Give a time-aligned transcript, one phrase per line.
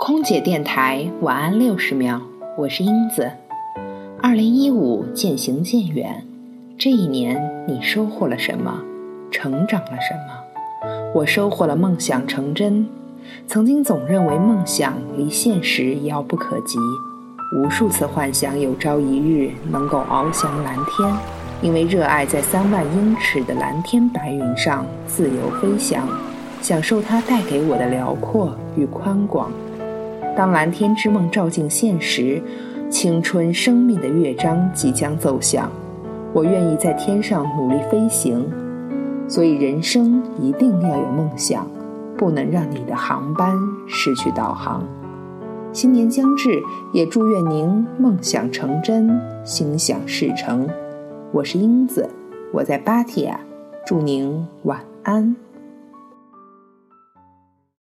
[0.00, 2.20] 空姐电台晚安六十秒，
[2.56, 3.28] 我是英子。
[4.22, 6.24] 二零一五渐行渐远，
[6.78, 8.80] 这一年你收获了什么？
[9.32, 10.92] 成长了什么？
[11.12, 12.86] 我收获了梦想成真。
[13.48, 16.78] 曾经总认为梦想离现实遥不可及，
[17.56, 21.12] 无数次幻想有朝一日能够翱翔蓝天，
[21.60, 26.08] 因为热爱在三万英尺的蓝天白云上自由飞翔，
[26.62, 29.50] 享受它带给我的辽阔与宽广。
[30.38, 32.40] 当蓝天之梦照进现实，
[32.88, 35.68] 青春生命的乐章即将奏响。
[36.32, 38.48] 我愿意在天上努力飞行，
[39.26, 41.68] 所以人生一定要有梦想，
[42.16, 44.86] 不能让你的航班失去导航。
[45.72, 46.62] 新年将至，
[46.92, 50.68] 也祝愿您梦想成真，心想事成。
[51.32, 52.08] 我是英子，
[52.52, 53.40] 我在芭提雅，
[53.84, 55.34] 祝您晚安。